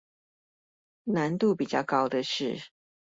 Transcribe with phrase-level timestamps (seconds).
[1.03, 2.69] 難度比較高的是